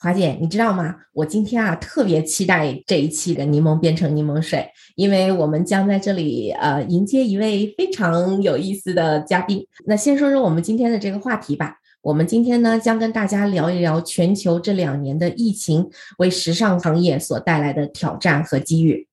[0.00, 0.94] 华姐，你知道吗？
[1.12, 9.66] 我今天啊特别期待这一期的柠檬变成柠檬水，因为我们将在这里呃迎接一位非常有意思的嘉宾。
[9.86, 11.74] 那先说说我们今天的这个话题吧。
[12.00, 19.08] 我们今天呢将跟大家聊一聊全球这两年的疫情为时尚行业所带来的挑战和机遇。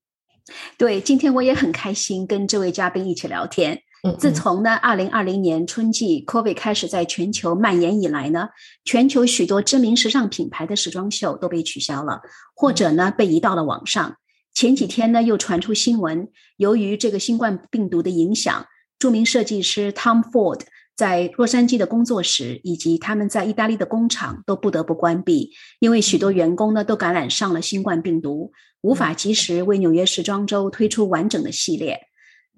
[0.77, 3.81] 对，今天我也很开心跟这位嘉宾一起聊天。
[4.13, 8.49] 自从呢，二零二零年春季 COVID 开始在全球蔓延以来呢，
[8.83, 12.21] 全球许多知名时尚品牌的时装秀都被取消了，
[12.55, 14.17] 或者呢被移到了网上。
[14.53, 18.65] 前几天呢，又传出新闻，由于这个新冠病毒的影响，
[18.99, 20.61] 著名设计师 Tom Ford
[20.95, 31.99] 在洛杉矶的工作室以及他们在意大利的工厂都不得不关闭，因为许多员工呢都感染上了新冠病毒，无法及时为纽约时装周推出完整的系列。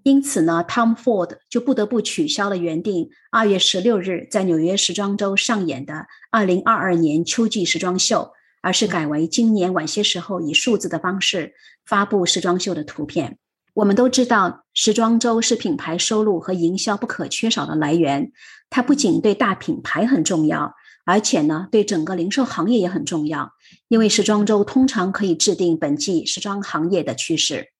[0.07, 13.37] 因此呢，Tom Ford 就不得不取消了原定二月十六日在纽约时装周上演的二零二二年秋季时装秀，而是改为今年晚些时候以数字的方式发布时装秀的图片。
[13.73, 18.31] 我们都知道，时装周是品牌收入和营销不可缺少的来源。
[18.69, 20.73] 它不仅对大品牌很重要，
[21.05, 23.51] 而且呢，对整个零售行业也很重要，
[23.89, 27.73] 因为时装周通常可以制定本季时装行业的趋势。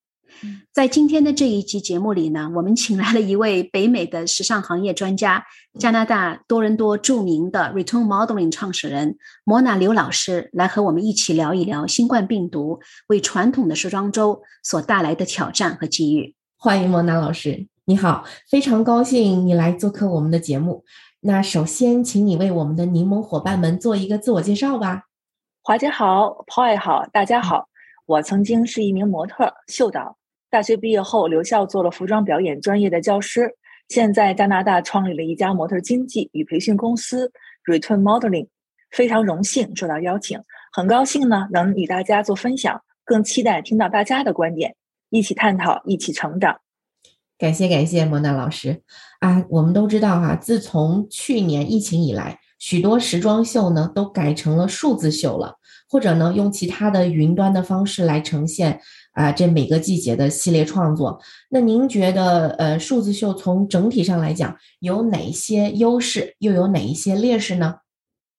[0.73, 5.43] 在今天的这一集节目里呢，我们请来了一位北美的时尚行业专家，
[5.79, 16.35] 加拿大多伦多著名的 Return Modeling 创始人莫娜刘老师，来和我们一起聊一聊新冠病毒为传统的时装周所带来的挑战和机遇。
[16.57, 20.83] 欢迎莫娜老师，你好，非常高兴你来做客我们的节目。
[21.21, 25.03] 那首先，请你为我们的柠檬伙伴们做一个自我介绍吧。
[25.63, 27.67] 华姐好，Paul 好，大家好，
[28.05, 30.16] 我曾经是一名模特秀导。
[30.49, 33.53] 大学毕业后，留校做了服装表演专业的教师。
[33.89, 37.31] 现在加拿大创立了一家模特经纪与培训公司
[37.65, 38.47] Return Modeling，
[38.91, 40.39] 非常荣幸受到邀请，
[40.71, 44.75] 很高兴呢能与大家做分享，更期待听到大家的观点，
[45.09, 46.61] 一起探讨，一起成长。
[47.37, 48.81] 感谢感谢莫娜老师
[49.19, 49.45] 啊！
[49.49, 55.55] 我们都知道哈，自从去年疫情以来，许多时装秀呢都改成了数字秀了，
[55.89, 58.81] 或者呢用其他的云端的方式来呈现。
[59.17, 61.19] 啊，这每个季节的系列创作，
[61.49, 67.79] 那您觉得，呃，数字秀从整体上来讲有哪些优势，又有哪一些劣势呢？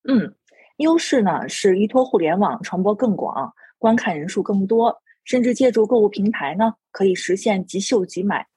[0.07, 0.33] 嗯，
[0.77, 4.95] 优势呢是依托互联网传播更广，观看人数更多，
[5.25, 8.47] 甚至借助购物平台呢可以实现即秀即买。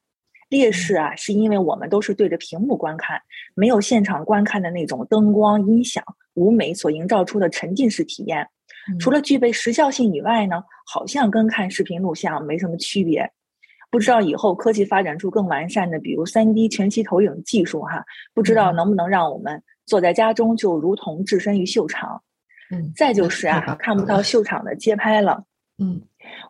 [0.48, 3.20] 劣势啊，是因为我们都是对着屏幕观看，
[3.56, 6.04] 没有现场观看的那种灯光、音响、
[6.34, 8.46] 舞美所营造出的沉浸式体验。
[8.98, 13.30] 除了具备时效性以外呢，好像跟看视频录像没什么区别。
[13.90, 22.22] 不知道以后科技发展出更完善的，比如三 D 全息投影技术哈，不知道能不能让我们坐在家中就如同置身于秀场。
[22.70, 25.44] 嗯，再就是啊，看不到秀场的街拍了。
[25.78, 26.00] 嗯，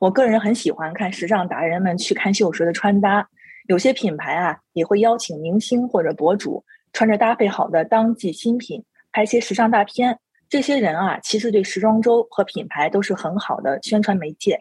[0.00, 3.28] 我个人很喜欢看时尚达人们去看秀时的穿搭，
[3.66, 10.20] 有些品牌啊也会邀请明星或者博主穿着搭配好的当季新品拍些时尚大片。
[10.52, 14.58] 这些人啊，其实对时装周和品牌都是很好的宣传媒介。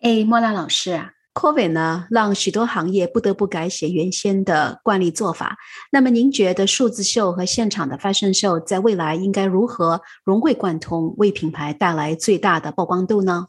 [0.00, 5.58] 哎，莫拉老师啊，COVID 呢让许多行业不得不改写原先的惯例做法。
[5.92, 13.48] 那么，您觉得数字秀和现场的 fashion show 在未来应该如何融会贯通，为品牌带来最大的曝光度呢？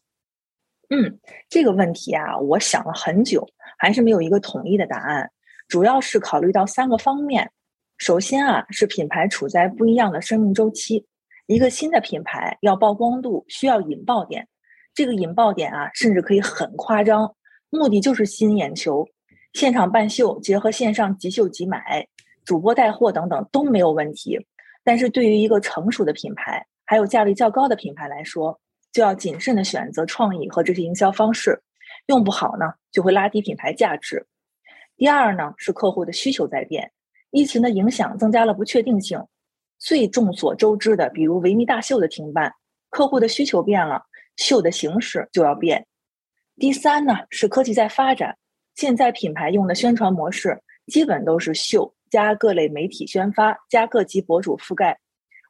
[0.90, 5.32] 嗯，这个问题啊，我想了很久，还是没有一个统一的答案。
[5.70, 7.50] 主要是考虑到三个方面。
[7.98, 11.06] 首先啊，是品牌处在不一样的生命周期。
[11.52, 14.48] 一个新的品牌要曝光度，需要引爆点。
[14.94, 17.36] 这个引爆点啊，甚至可以很夸张，
[17.70, 19.06] 目的就是吸引眼球。
[19.52, 22.08] 现场办秀结合线上即秀即买，
[22.46, 24.40] 主播带货等等都没有问题。
[24.82, 28.58] 但是对于一个成熟的品牌，还有价位较高的品牌来说，
[28.94, 31.62] 就要谨慎的选择创意和这些营销方式，
[32.06, 34.26] 用不好呢，就会拉低品牌价值。
[34.96, 36.90] 第二呢，是客户的需求在变，
[37.32, 39.22] 疫情的影响增加了不确定性。
[39.82, 42.54] 最众所周知的，比如维密大秀的停办，
[42.92, 44.04] 客户的需求变了，
[44.38, 45.88] 秀的形式就要变。
[46.58, 48.38] 第三呢，是科技在发展，
[48.76, 55.00] 现在品牌用的宣传模式基本都是秀加各类媒体宣发加各级博主覆盖。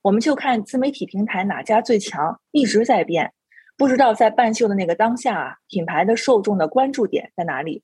[0.01, 3.33] 我们就看自媒体平台哪家最强，一直在变。
[3.75, 7.83] 不知道在办秀的那个当下啊，品牌的受众的关注点在哪里？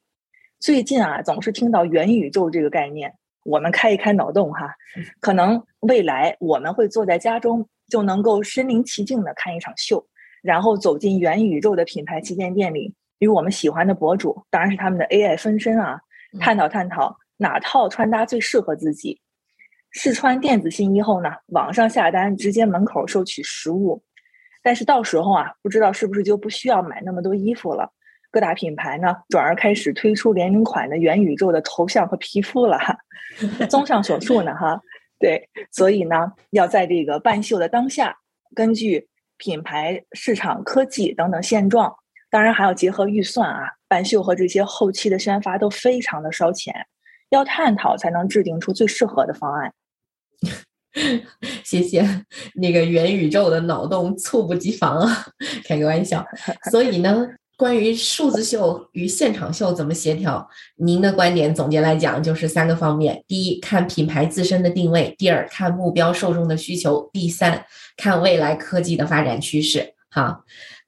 [0.62, 3.14] 最近啊，总是听到元宇宙这个概念。
[3.48, 4.76] 我们开一开脑洞哈，
[5.22, 10.06] 可能未来我们会坐在家中就能够身临其境的看一场秀，
[10.44, 15.98] 然后走进元宇宙的品牌旗舰店里，与我们喜欢的博主，当然是他们的 AI 分身啊，
[16.42, 19.22] 探讨探讨哪套穿搭最适合自己。
[19.92, 24.04] 试穿电子新衣后呢，网上下单，直接门口收取实物。
[24.62, 27.94] 但是到时候啊，不知道是不是就不需要买那么多衣服了。
[28.32, 32.78] 各大品牌呢，转而开始推出联名款的元宇宙的头像和皮肤了。
[32.78, 32.98] 哈。
[33.70, 34.82] 综上所述呢，哈，
[35.20, 38.18] 对，所以呢，要在这个办秀的当下，
[38.56, 39.08] 根据
[39.38, 41.94] 品牌、市场、科技等等现状，
[42.30, 46.88] 当然还要结合预算啊，办秀和这些后期的宣发都非常的烧钱，
[47.30, 49.74] 要探讨才能制定出最适合的方案。
[51.64, 52.04] 谢谢，
[52.56, 55.28] 那个元宇宙的脑洞猝不及防啊，
[55.68, 56.26] 开个玩笑。
[56.72, 57.28] 所以呢，
[57.58, 67.66] 关于数字秀与现场秀怎么协调，您的观点总结来讲就是三个方面：第一，看品牌自身的定位；第二，看目标受众的需求；第三，
[67.98, 69.96] 看未来科技的发展趋势。
[70.12, 70.44] 哈，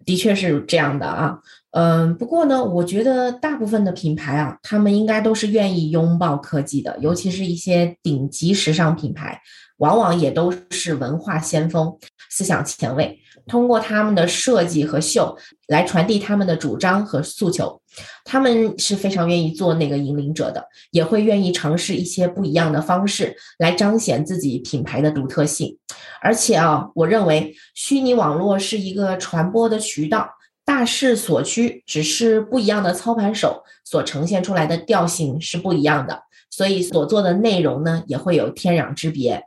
[0.06, 1.40] 的确是这样的啊。
[1.72, 9.42] 嗯，不过呢，我觉得大部分的品牌啊，他们应该都是愿意拥抱科技的，尤其是一些顶级时尚品牌。
[9.80, 11.94] 往往也都是文化先锋、
[12.30, 15.38] 思想前卫，通过他们的设计和秀
[15.68, 17.82] 来传递他们的主张和诉求。
[18.24, 25.78] 他们是非常愿意做那个引领者的，也会愿意尝试一些不一样的方式来彰显自己品牌的独特性。
[26.22, 30.30] 而且啊，我认为虚拟网络是一个传播的渠道，
[30.64, 36.22] 大势所趋，只是不一样的操盘手所呈现出来的调性是不一样的，
[36.52, 39.44] 所以所做的内容呢也会有天壤之别。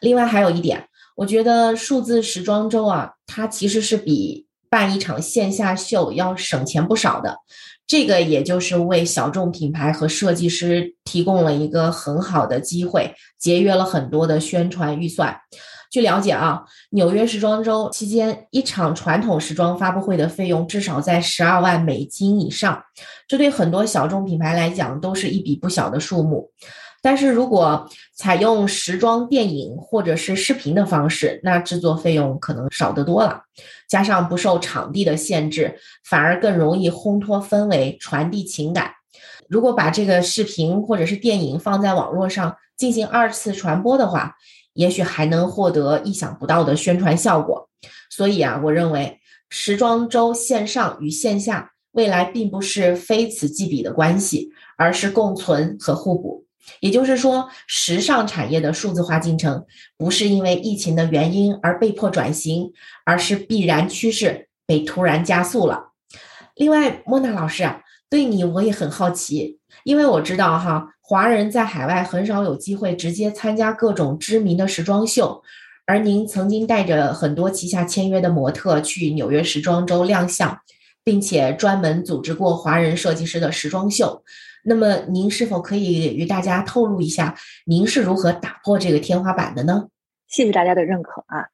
[0.00, 7.38] 另外还有一点，我觉得数字时装周啊，它其实是比办一场线下秀要省钱不少的。
[7.86, 15.36] 这个也就是为小众品牌和设计师提供了一个很好的机会，节约了很多的宣传预算。
[15.88, 22.82] 据了解啊，纽约时装周期间一场传统时装发布会的费用至少在十二万美金以上，
[23.28, 26.50] 这对很多小众品牌来讲都是一笔不小的数目。
[27.02, 33.42] 但是如果采用时装电影或者是视频的方式，那制作费用可能少得多了，
[33.88, 38.92] 加上不受场地的限制，反而更容易烘托氛围、传递情感。
[39.48, 44.34] 如果把这个视频或者是电影放在网络上进行二次传播的话，
[44.72, 47.68] 也许还能获得意想不到的宣传效果。
[48.10, 56.45] 所以啊，我认为时装周线上与线下未来并不是非此即彼的关系，而是共存和互补。
[56.80, 59.64] 也就是说，时尚产业的数字化进程
[59.96, 62.72] 不是因为疫情的原因而被迫转型，
[63.04, 65.92] 而是必然趋势被突然加速了。
[66.54, 67.80] 另外，莫娜老师啊，
[68.10, 75.42] 对你我也很好奇，因为我知道哈，华人在海外很少有机会直接参加各种知名的时装秀，
[75.86, 80.58] 而您曾经带着很多旗下签约的模特去纽约时装周亮相，
[81.04, 84.24] 并且专门组织过华人设计师的时装秀。
[84.68, 87.36] 那么，您是否可以与大家透露一下，
[87.66, 89.86] 您是如何打破这个天花板的呢？
[90.26, 91.46] 谢谢大家的认可啊！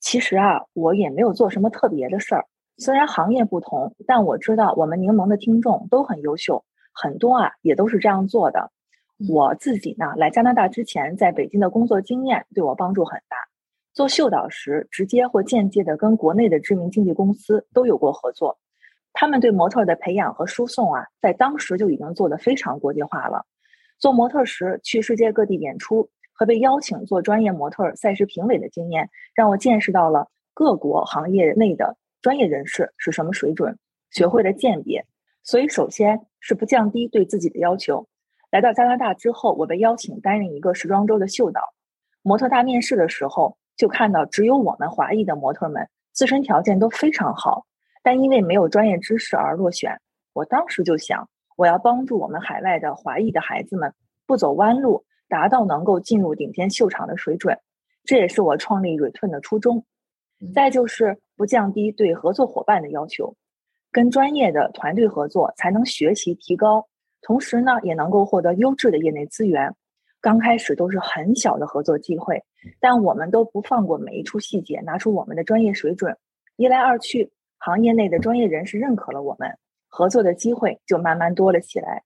[0.00, 2.44] 其实啊，我也没有做什么特别的事儿。
[2.76, 6.62] 虽然行业不同，但我知道我们柠檬的听众都很优秀，
[6.92, 8.70] 很多啊也都是这样做的。
[9.30, 13.36] 我自己呢，来加拿大之前，在北京的工作经验对我帮助很大。
[13.94, 18.58] 做秀导时，直接或间接的跟国内的知名经纪公司都有过合作。
[19.12, 23.44] 他们对模特的培养和输送啊，在当时就已经做得非常国际化了。
[23.98, 33.76] 做模特时去世界各地演出和被邀请做专业模特赛事评委的经验，让我见识到了各国行业内的专业人士是什么水准，
[34.10, 35.04] 学会了鉴别。
[35.42, 38.06] 所以，首先是不降低对自己的要求。
[38.50, 41.60] 来到加拿大之后，我被邀请担任一个时装周的秀导。
[42.22, 47.64] 模特大面试的时候，就看到只有我们华裔的模特们自身条件都非常好。
[48.02, 50.00] 但因为没有专业知识而落选，
[50.32, 53.92] 我当时就想，我要帮助我们海外的华裔的孩子们
[54.26, 57.58] 不走弯路，达到能够进入顶尖秀场的水准。
[58.04, 59.84] 这也是我创立 Return 的初衷。
[60.54, 63.34] 再就是不降低对合作伙伴的要求，
[63.90, 66.86] 跟专业的团队合作才能学习提高，
[67.22, 69.74] 同时呢也能够获得优质的业内资源。
[70.20, 72.44] 刚开始都是很小的合作机会，
[72.78, 76.16] 但我们都不放过每一处细节，拿出我们的专业水准。
[76.54, 77.32] 一来二去。
[77.58, 82.04] 行业内的专业人士认可了我们，合作的机会就慢慢多了起来。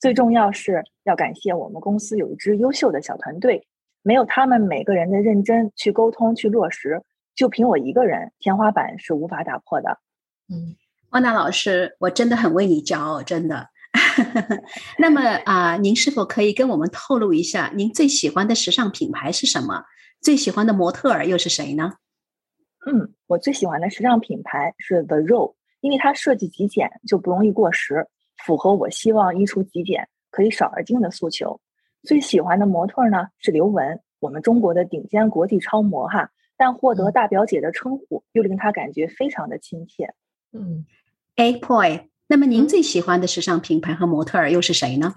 [0.00, 3.66] 最重要是要感谢我们公司有一支优秀的小团队，
[4.02, 7.00] 没有他们每个人的认真去沟通去落实，
[7.34, 9.98] 就凭我一个人，天花板是无法打破的。
[10.48, 10.76] 嗯，
[11.10, 13.68] 汪娜老师，我真的很为你骄傲，真的。
[14.98, 19.84] 那么啊，您是否可以跟我们透露一下，您最喜欢的时尚品牌是什么？
[20.20, 21.92] 最喜欢的模特儿又是谁呢？
[22.84, 28.06] 嗯，我最喜欢的时尚品牌是 The Row，因为它设计极简，就不容易过时，
[28.44, 31.60] 符合我希望衣橱极简可以少而精的诉求。
[32.02, 40.12] 最喜欢的模特呢是刘雯，我们中国的顶尖国际超模哈，但获得大表姐的称呼，又令她感觉非常的亲切。
[40.52, 40.84] 嗯
[41.36, 42.08] ，A Boy。
[42.26, 45.14] 那么您最喜欢的时尚品牌和模特儿又是谁呢？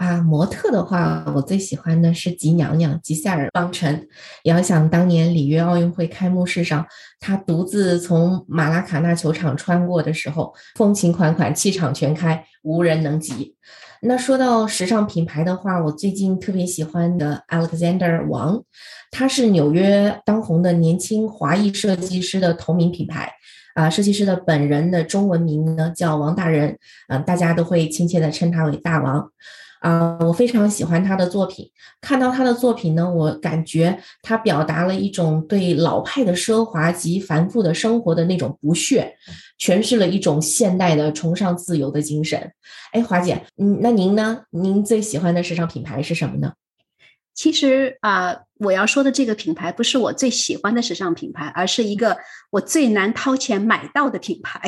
[0.00, 4.08] 啊，模特的话，我最喜欢的是吉娘娘吉赛尔邦辰。
[4.44, 6.86] 遥想当年里约奥运会开幕式上，
[7.20, 13.54] 她独自从马拉卡纳球场穿过的时候，风情款款，气场全开，无人能及。
[14.00, 18.62] 那说到时尚品牌的话，我最近特别喜欢的 Alexander 王，
[19.10, 23.30] 他是纽约当红的年轻华裔设计师的同名品牌。
[23.74, 26.78] 啊，设计师的本人的中文名呢叫王大人，
[27.08, 29.30] 嗯，大家都会亲切的称他为大王。
[29.80, 31.68] 啊，我非常喜欢他的作品，
[32.00, 39.14] 看到他的作品呢，我感觉他表达了一种对老派的奢华及繁复的生活的那种不屑，
[39.58, 42.52] 诠释了一种现代的崇尚自由的精神。
[42.92, 44.42] 哎，华姐，嗯，那您呢？
[44.50, 46.52] 您最喜欢的时尚品牌是什么呢？
[47.34, 52.16] 其实啊，我要说的这个品牌不是我最喜欢的时尚品牌，而是一个
[52.50, 54.60] 我最难掏钱买到的品牌。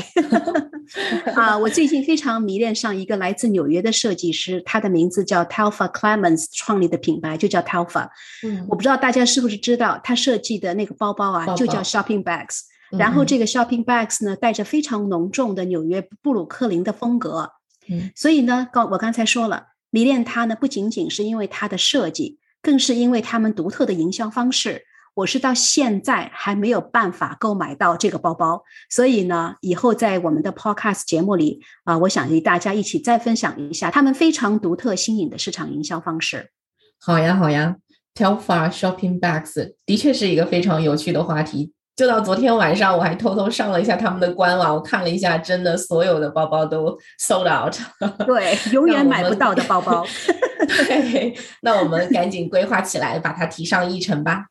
[1.36, 8.08] 啊，我最近非常迷恋上一个来自纽约的设计师，他的名字叫 Talfa Clemens，创立的品牌就叫 Talfa。
[8.42, 12.60] 嗯，我不知道大家是不是知道，他设计的那个包包啊，就叫 Shopping Bags。
[12.98, 17.52] 然后这个 Shopping Bags 呢，带着非常浓重的纽约布鲁克林的风格。
[17.88, 22.38] 嗯，所以呢，刚我刚才说了，迷恋它呢，不仅仅是因为它的设计。
[22.62, 28.62] 更是因为他们独特的营销方式，我是到现在还没有办法购买到这个包包。
[28.88, 36.50] 所以呢，以后在我们的 Podcast 节目里啊，我想与大家一起再分享一下他们非常独特新颖的市场营销方式。
[36.98, 37.76] 好呀，好呀
[38.14, 41.72] ，Telfar Shopping Bags 的确是一个非常有趣的话题。
[42.02, 47.72] 就到昨天晚上，我还偷偷上了一下他们的官网，我看了一下，真的所有的包包都 sold out。
[48.26, 50.04] 对， 永远买不到的包包。
[50.66, 54.46] 对，那我们赶紧规划起来，把它提上议程吧。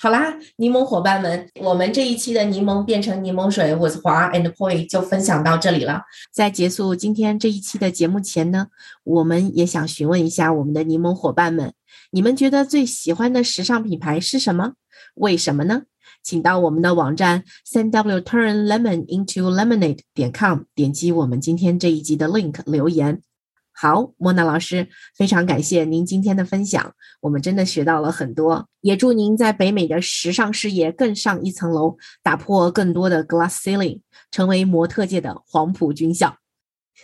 [0.00, 6.02] 好啦，柠檬伙伴们，我们这一期的柠檬变成柠檬水，with 华 and Poi 就分享到这里了。
[6.32, 8.66] 在结束今天这一期的节目前呢，
[9.04, 11.72] 我们也想询问一下我们的柠檬伙伴们，
[12.10, 14.72] 你们觉得最喜欢的时尚品牌是什么？
[15.14, 15.82] 为什么呢？
[16.26, 23.22] 请到我们的网站三 w turn lemon into lemonade 点 com，点击我们今天这一集的 link 留言。
[23.70, 28.68] 好，莫娜老师，非常感谢您今天的分享，我们真的学到了很多。
[28.80, 34.00] 也祝您在北美的时尚事业更上一层楼，打破更多的 glass ceiling，
[34.32, 36.38] 成为模特界的黄埔军校。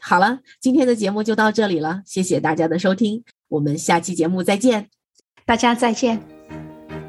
[0.00, 4.88] 好了，今天的节目就到这里了，谢谢大家的收听，我们下期节目再见，
[5.46, 6.41] 大家再见。